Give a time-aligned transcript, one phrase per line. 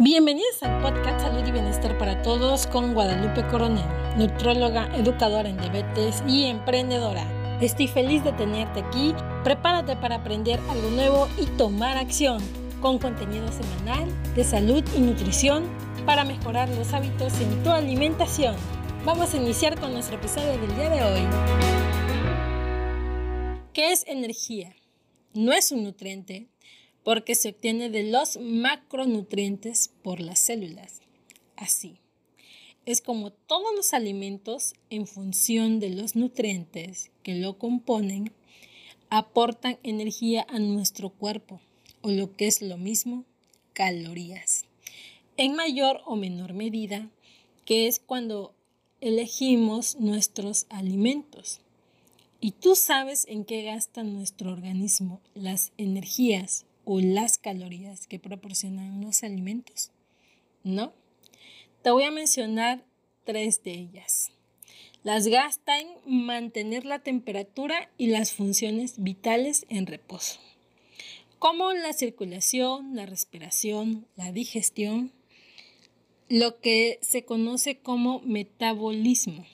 [0.00, 3.84] Bienvenidos al podcast Salud y Bienestar para Todos con Guadalupe Coronel,
[4.16, 7.58] nutróloga, educadora en diabetes y emprendedora.
[7.60, 9.12] Estoy feliz de tenerte aquí.
[9.42, 12.40] Prepárate para aprender algo nuevo y tomar acción
[12.80, 15.64] con contenido semanal de salud y nutrición
[16.06, 18.54] para mejorar los hábitos en tu alimentación.
[19.04, 21.26] Vamos a iniciar con nuestro episodio del día de hoy.
[23.72, 24.76] ¿Qué es energía?
[25.34, 26.46] No es un nutriente,
[27.08, 31.00] porque se obtiene de los macronutrientes por las células.
[31.56, 31.96] Así,
[32.84, 38.30] es como todos los alimentos en función de los nutrientes que lo componen,
[39.08, 41.62] aportan energía a nuestro cuerpo,
[42.02, 43.24] o lo que es lo mismo,
[43.72, 44.66] calorías,
[45.38, 47.08] en mayor o menor medida,
[47.64, 48.52] que es cuando
[49.00, 51.60] elegimos nuestros alimentos.
[52.38, 59.02] Y tú sabes en qué gasta nuestro organismo las energías o las calorías que proporcionan
[59.02, 59.90] los alimentos?
[60.64, 60.94] ¿No?
[61.82, 62.82] Te voy a mencionar
[63.24, 64.30] tres de ellas.
[65.02, 70.40] Las gasta en mantener la temperatura y las funciones vitales en reposo,
[71.38, 75.12] como la circulación, la respiración, la digestión,
[76.30, 79.44] lo que se conoce como metabolismo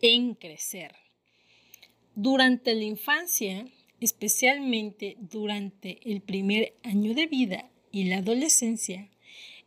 [0.00, 0.94] en crecer.
[2.14, 3.66] Durante la infancia,
[4.00, 9.08] especialmente durante el primer año de vida y la adolescencia,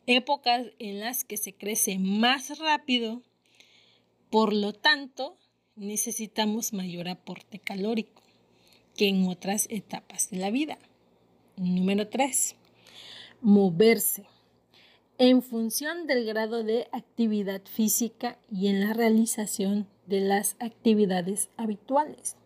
[0.08, 3.22] épocas en las que se crece más rápido,
[4.30, 5.38] por lo tanto,
[5.76, 8.22] necesitamos mayor aporte calórico
[8.96, 10.78] que en otras etapas de la vida.
[11.58, 12.56] Número 3.
[13.42, 14.26] Moverse.
[15.18, 22.38] En función del grado de actividad física y en la realización de las actividades habituales.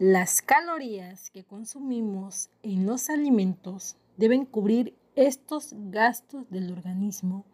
[0.00, 7.44] Las calorías que consumimos en los alimentos deben cubrir estos gastos del organismo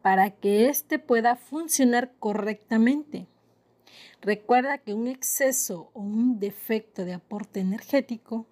[0.00, 3.26] para que éste pueda funcionar correctamente.
[4.22, 8.46] Recuerda que un exceso o un defecto de aporte energético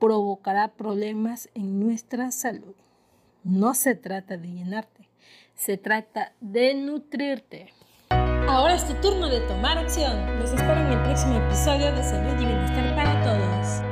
[0.00, 2.74] provocará problemas en nuestra salud.
[3.44, 5.08] No se trata de llenarte,
[5.54, 7.72] se trata de nutrirte.
[8.48, 10.38] Ahora es tu turno de tomar acción.
[10.40, 13.91] Los espero en el próximo episodio de Salud y Bienestar para Todos.